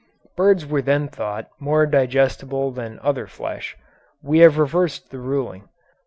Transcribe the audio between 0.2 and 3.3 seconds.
(Birds were then thought more digestible than other